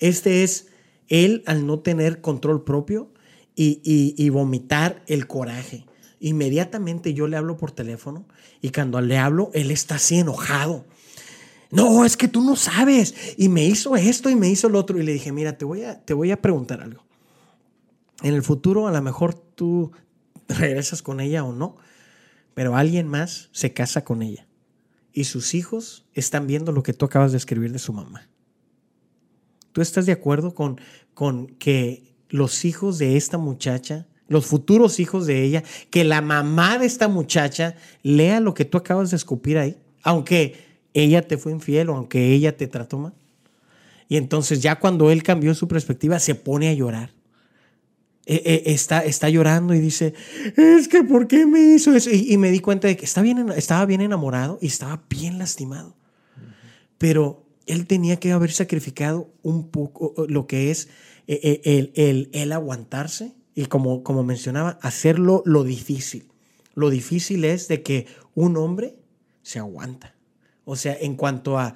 [0.00, 0.66] Este es
[1.08, 3.12] él al no tener control propio
[3.54, 5.86] y, y vomitar el coraje.
[6.18, 8.26] Inmediatamente yo le hablo por teléfono
[8.60, 10.84] y cuando le hablo, él está así enojado
[11.72, 13.14] no, es que tú no sabes.
[13.38, 15.00] Y me hizo esto y me hizo lo otro.
[15.00, 17.02] Y le dije, mira, te voy a, te voy a preguntar algo.
[18.22, 19.90] En el futuro a lo mejor tú
[20.48, 21.76] regresas con ella o no,
[22.52, 24.46] pero alguien más se casa con ella.
[25.14, 28.28] Y sus hijos están viendo lo que tú acabas de escribir de su mamá.
[29.72, 30.78] ¿Tú estás de acuerdo con,
[31.14, 36.76] con que los hijos de esta muchacha, los futuros hijos de ella, que la mamá
[36.76, 39.78] de esta muchacha lea lo que tú acabas de escupir ahí?
[40.02, 43.14] Aunque ella te fue infiel o aunque ella te trató mal.
[44.08, 47.14] Y entonces ya cuando él cambió su perspectiva, se pone a llorar.
[48.26, 48.34] E,
[48.66, 50.14] e, está, está llorando y dice,
[50.56, 52.10] es que ¿por qué me hizo eso?
[52.12, 55.96] Y, me di cuenta de que está bien, estaba bien enamorado y estaba bien lastimado.
[56.98, 60.88] Pero él tenía que haber sacrificado un poco lo que es
[61.26, 66.28] eh, el, el, el aguantarse y como, como mencionaba, hacerlo lo difícil.
[66.74, 68.96] Lo difícil es de que un hombre
[69.42, 70.14] se aguanta.
[70.64, 71.74] O sea, en cuanto a,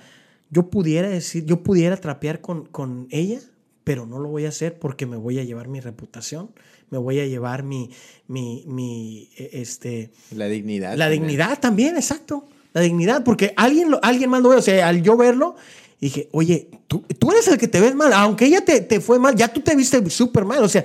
[0.51, 3.40] yo pudiera decir, yo pudiera trapear con, con ella,
[3.85, 6.51] pero no lo voy a hacer porque me voy a llevar mi reputación,
[6.90, 7.90] me voy a llevar mi,
[8.29, 10.11] mi, mi e, este...
[10.33, 10.96] La dignidad.
[10.96, 12.46] La dignidad también, exacto.
[12.72, 15.57] La dignidad, porque alguien, alguien más lo ve, o sea, al yo verlo,
[16.01, 19.18] dije, oye, tú, tú eres el que te ves mal, aunque ella te, te fue
[19.18, 20.85] mal, ya tú te viste súper mal, o sea,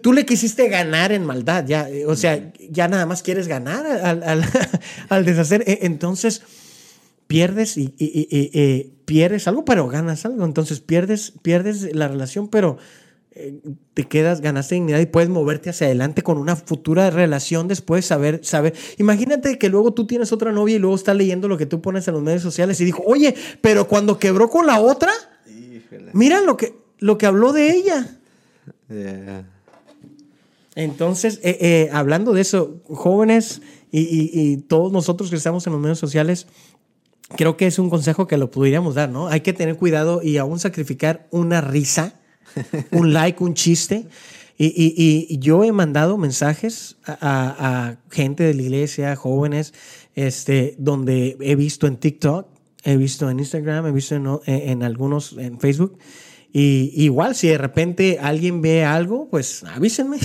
[0.00, 4.22] tú, le quisiste ganar en maldad, ya, o sea, ya nada más quieres ganar al,
[4.22, 4.44] al,
[5.08, 6.42] al deshacer, e, entonces
[7.26, 12.78] pierdes y, y, pierdes algo, pero ganas algo, entonces pierdes, pierdes la relación, pero
[13.38, 13.60] eh,
[13.92, 18.40] te quedas, ganaste dignidad y puedes moverte hacia adelante con una futura relación después, saber,
[18.42, 18.74] saber.
[18.96, 22.08] Imagínate que luego tú tienes otra novia y luego está leyendo lo que tú pones
[22.08, 25.12] en los medios sociales y dijo, oye, pero cuando quebró con la otra,
[26.14, 28.18] mira lo que, lo que habló de ella.
[30.74, 33.60] Entonces, eh, eh, hablando de eso, jóvenes
[33.92, 36.46] y, y, todos nosotros que estamos en los medios sociales,
[37.28, 39.28] creo que es un consejo que lo podríamos dar, ¿no?
[39.28, 42.14] Hay que tener cuidado y aún sacrificar una risa
[42.92, 44.06] un like, un chiste.
[44.58, 49.74] Y, yo he mandado mensajes a, gente de la iglesia, jóvenes,
[50.14, 52.48] este, donde he visto en TikTok,
[52.82, 55.98] he visto en Instagram, he visto en, algunos en Facebook.
[56.58, 60.16] Y igual, si de repente alguien ve algo, pues avísenme.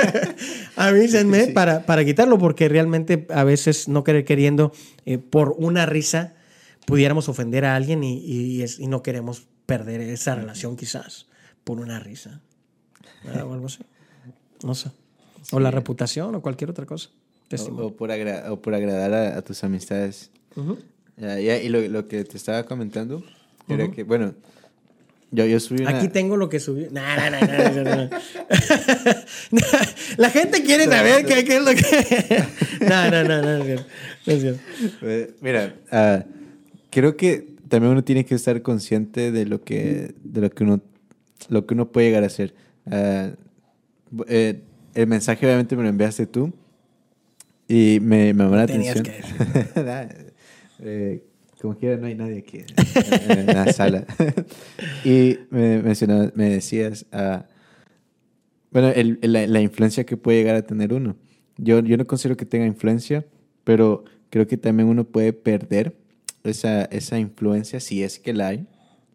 [0.76, 4.72] avísenme Para, para quitarlo, porque realmente a veces no querer queriendo,
[5.04, 6.36] eh, por una risa,
[6.86, 11.26] pudiéramos ofender a alguien y, y no queremos perder esa relación quizás
[11.64, 12.40] por una risa.
[13.26, 13.80] O algo así.
[14.64, 14.90] No sé.
[15.52, 17.10] O la reputación o cualquier otra cosa.
[17.52, 20.30] O, por, por, agradar a, tus amistades.
[21.18, 23.22] y lo, lo, que te estaba comentando
[23.68, 24.34] era que, bueno,
[25.30, 25.98] yo, yo subí una...
[25.98, 26.88] Aquí tengo lo que subí.
[26.90, 28.10] No, no, no, no,
[30.16, 32.44] La gente quiere saber qué, qué, es lo que...
[32.88, 33.78] no, no, no, no,
[35.40, 36.22] mira, uh,
[36.90, 40.80] creo que también uno tiene que estar consciente de lo que, de lo que uno
[41.48, 42.54] lo que uno puede llegar a hacer.
[42.90, 43.30] Ah,
[44.26, 44.60] eh,
[44.94, 46.52] el mensaje obviamente me lo enviaste tú
[47.68, 49.04] y me, me llamó la atención.
[50.80, 51.22] eh,
[51.60, 52.58] como quiera, no hay nadie aquí
[53.28, 54.06] en, la sala.
[55.04, 57.42] y me, me decías, uh,
[58.70, 61.16] bueno, el, la, la, influencia que puede llegar a tener uno.
[61.56, 63.26] Yo, yo no considero que tenga influencia,
[63.64, 65.96] pero creo que también uno puede perder
[66.44, 68.66] esa, esa influencia, si es que la hay,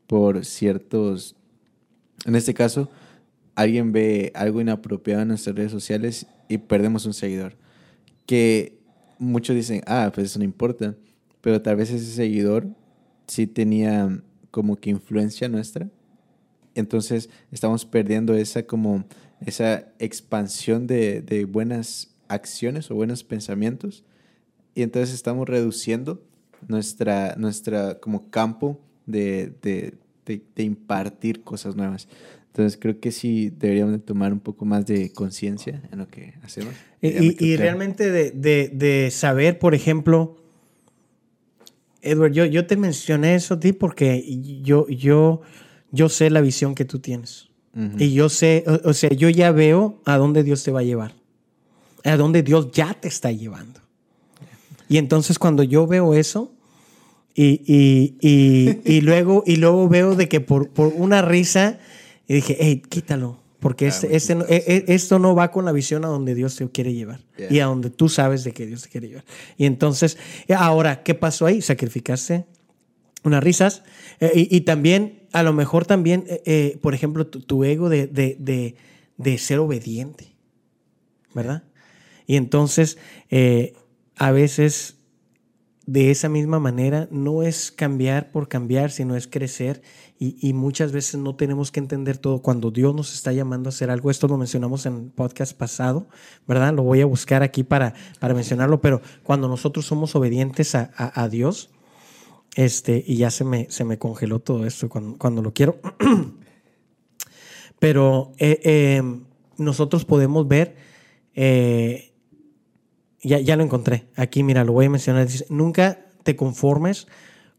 [0.07, 1.35] por ciertos
[2.25, 2.89] en este caso,
[3.55, 7.55] alguien ve algo inapropiado en nuestras redes sociales y perdemos un seguidor.
[8.25, 8.79] Que
[9.19, 10.95] muchos dicen, ah, pues eso no importa,
[11.43, 12.65] pero tal vez ese seguidor
[13.27, 15.89] sí tenía como que influencia nuestra.
[16.73, 19.03] Entonces estamos perdiendo esa como
[19.45, 24.05] esa expansión de, de buenas acciones o buenos pensamientos
[24.73, 26.23] y entonces estamos reduciendo
[26.69, 32.07] nuestra, nuestra como campo de, de, de, impartir cosas nuevas.
[32.47, 36.73] Entonces creo que sí deberíamos tomar un poco más de conciencia en lo que hacemos.
[37.01, 40.42] Y, y, realmente de, de, de, saber, por ejemplo,
[42.03, 44.23] Edward, yo, yo te mencioné eso a ti porque
[44.61, 45.41] yo, yo,
[45.91, 47.49] yo sé la visión que tú tienes.
[47.97, 51.15] Y yo sé, o, sea, yo ya veo a dónde Dios te va a llevar,
[52.03, 53.79] a dónde Dios ya te está llevando.
[54.87, 56.51] Y entonces cuando yo veo eso,
[57.33, 61.79] y, y, y, y, luego, y luego veo de que por, por una risa,
[62.27, 66.03] y dije, hey, quítalo, porque este, este e, e, esto no va con la visión
[66.03, 68.89] a donde Dios te quiere llevar y a donde tú sabes de que Dios te
[68.89, 69.23] quiere llevar.
[69.55, 70.17] Y entonces,
[70.53, 71.61] ahora, ¿qué pasó ahí?
[71.61, 72.45] Sacrificaste
[73.23, 73.83] unas risas
[74.19, 78.07] eh, y, y, también, a lo mejor también, eh, eh, por ejemplo, tu, ego de,
[78.07, 78.75] de, de,
[79.15, 80.35] de, ser obediente,
[81.33, 81.63] ¿verdad?
[82.27, 82.97] Y entonces,
[84.17, 84.97] a veces
[85.85, 89.81] de esa misma manera no es cambiar por cambiar, sino es crecer
[90.39, 93.89] y, muchas veces no tenemos que entender todo cuando Dios nos está llamando a hacer
[93.89, 94.09] algo.
[94.09, 96.07] Esto lo mencionamos en el podcast pasado,
[96.47, 96.73] ¿verdad?
[96.73, 101.27] Lo voy a buscar aquí para, para mencionarlo, pero cuando nosotros somos obedientes a, a,
[101.27, 101.71] Dios,
[102.55, 105.79] este, y ya se me, se me congeló todo esto cuando, cuando lo quiero,
[107.79, 109.03] pero eh, eh,
[109.57, 110.75] nosotros podemos ver...
[111.35, 112.11] Eh,
[113.23, 114.09] ya, ya lo encontré.
[114.17, 115.25] Aquí, mira, lo voy a mencionar.
[115.25, 117.07] Dice, nunca te conformes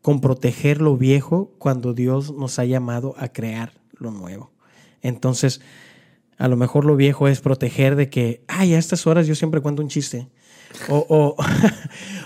[0.05, 4.53] con proteger lo viejo cuando Dios nos ha llamado a crear lo nuevo.
[5.01, 5.63] Entonces,
[6.37, 9.63] a lo mejor lo viejo es proteger de que, ay, a estas horas yo siempre
[9.63, 10.29] cuento un chiste.
[10.91, 11.07] O,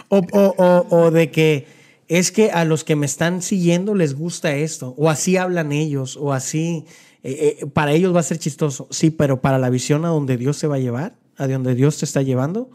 [0.09, 1.67] o, o, o, de que
[2.09, 6.17] es que a los que me están siguiendo les gusta esto, o así hablan ellos,
[6.17, 6.85] o así,
[7.23, 10.37] eh, eh, para ellos va a ser chistoso, sí, pero para la visión a donde
[10.37, 12.71] Dios se va a llevar, a donde Dios te está llevando,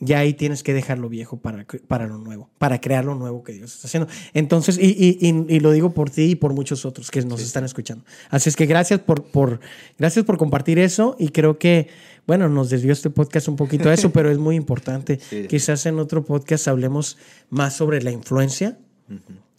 [0.00, 3.52] ya ahí tienes que dejarlo viejo para, para lo nuevo, para crear lo nuevo que
[3.52, 4.08] Dios está haciendo.
[4.32, 8.04] Entonces, y, y, lo digo por ti y por muchos otros que nos están escuchando.
[8.30, 9.60] Así es que gracias por, por,
[9.98, 11.88] gracias por compartir eso y creo que,
[12.26, 15.18] bueno, nos desvió este podcast un poquito a eso, pero es muy importante.
[15.48, 17.18] Quizás en otro podcast hablemos
[17.50, 18.78] más sobre la influencia,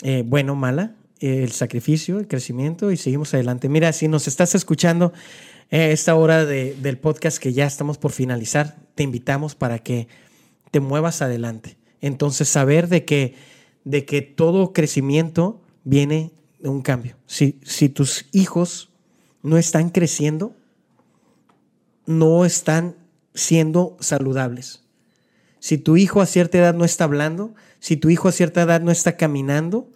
[0.04, 3.68] eh, bueno, mala, el sacrificio, el crecimiento y seguimos adelante.
[3.68, 5.12] Mira, si nos estás escuchando
[5.70, 10.08] eh, esta hora de, del podcast que ya estamos por finalizar, te invitamos para que
[10.72, 11.78] te muevas adelante.
[12.02, 13.36] Entonces, saber de que,
[13.84, 17.16] de que todo crecimiento viene de un cambio.
[17.26, 18.90] Si, si tus hijos
[19.42, 20.56] no están creciendo,
[22.06, 22.96] no están
[23.34, 24.84] siendo saludables.
[25.60, 28.82] Si tu hijo a cierta edad no está hablando, si tu hijo a cierta edad
[28.82, 29.90] no está caminando,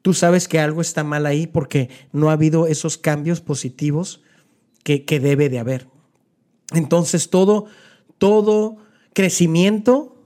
[0.00, 4.22] tú sabes que algo está mal ahí porque no ha habido esos cambios positivos
[4.82, 5.86] que, que debe de haber.
[6.72, 7.66] Entonces todo,
[8.18, 8.78] todo
[9.12, 10.16] crecimiento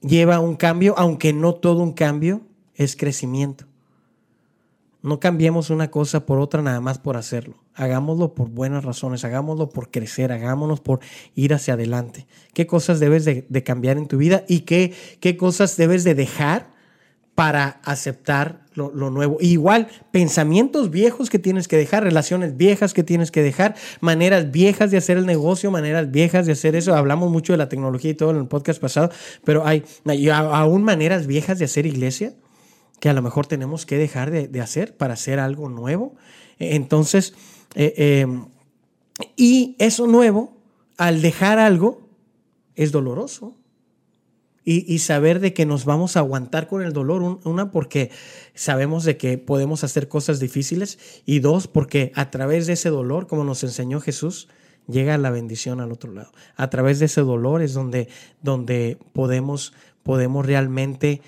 [0.00, 2.42] lleva un cambio, aunque no todo un cambio
[2.74, 3.66] es crecimiento.
[5.02, 7.56] No cambiemos una cosa por otra nada más por hacerlo.
[7.74, 11.00] Hagámoslo por buenas razones, hagámoslo por crecer, hagámonos por
[11.34, 12.26] ir hacia adelante.
[12.54, 16.73] ¿Qué cosas debes de, cambiar en tu vida y qué, qué cosas debes de dejar
[17.34, 19.38] para aceptar lo, nuevo.
[19.40, 24.90] igual, pensamientos viejos que tienes que dejar, relaciones viejas que tienes que dejar, maneras viejas
[24.90, 26.94] de hacer el negocio, maneras viejas de hacer eso.
[26.94, 29.10] Hablamos mucho de la tecnología y todo en el podcast pasado,
[29.44, 29.84] pero hay,
[30.32, 32.34] aún maneras viejas de hacer iglesia
[33.00, 36.14] que a lo mejor tenemos que dejar de, hacer para hacer algo nuevo.
[36.58, 37.34] E, entonces,
[37.74, 38.46] eh, em,
[39.36, 40.56] y eso nuevo,
[40.96, 42.08] al dejar algo,
[42.76, 43.56] es doloroso
[44.64, 48.10] y, saber de que nos vamos a aguantar con el dolor, una porque
[48.54, 53.26] sabemos de que podemos hacer cosas difíciles y dos porque a través de ese dolor,
[53.26, 54.48] como nos enseñó Jesús,
[54.88, 56.32] llega la bendición al otro lado.
[56.56, 58.08] A través de ese dolor es donde,
[58.42, 61.20] donde podemos, podemos realmente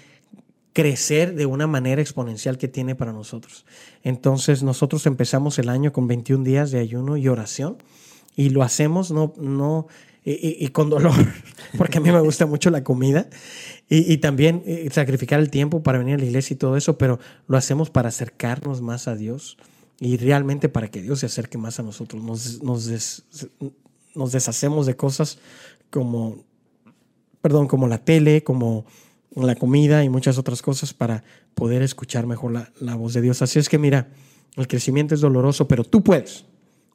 [0.73, 3.67] crecer de una manera exponencial que tiene para nosotros.
[4.03, 7.79] Entonces nosotros empezamos el año con 21 días de ayuno y oración
[8.35, 9.89] y lo hacemos no, no
[10.29, 11.15] y, con dolor,
[11.79, 13.29] porque a mí me gusta mucho la comida
[13.89, 17.21] y, también eh, sacrificar el tiempo para venir a la iglesia y todo eso, pero
[17.47, 19.57] lo hacemos para acercarnos más a Dios
[20.01, 22.25] y realmente para que Dios se acerque más a nosotros.
[22.25, 25.39] Nos, nos, deshacemos de cosas
[25.91, 26.45] como,
[27.41, 28.85] perdón, como la tele, como
[29.37, 31.23] la comida y muchas otras cosas para
[31.55, 33.43] poder escuchar mejor la, la voz de Dios.
[33.43, 34.09] Así es que mira,
[34.57, 36.47] el crecimiento es doloroso, pero tú puedes.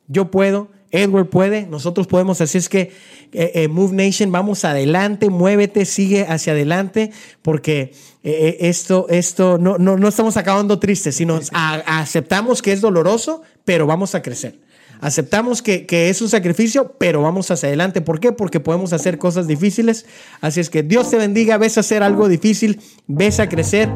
[0.09, 2.91] Yo puedo Edward puede, nosotros podemos, así es que
[3.31, 7.11] eh, eh, Move Nation, vamos adelante, muévete, sigue hacia adelante,
[7.41, 13.41] porque eh, esto, esto no, no, no, estamos acabando tristes, sino aceptamos que es doloroso,
[13.63, 14.59] pero vamos a crecer.
[14.99, 18.01] Aceptamos que, que, es un sacrificio, pero vamos hacia adelante.
[18.01, 18.33] ¿Por qué?
[18.33, 20.05] Porque podemos hacer cosas difíciles.
[20.41, 23.89] Así es que Dios te bendiga, ves a hacer algo difícil, ves a crecer.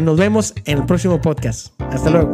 [0.00, 1.72] Nos vemos en el próximo podcast.
[1.90, 2.32] Hasta luego.